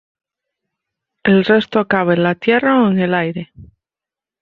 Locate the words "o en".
2.83-2.97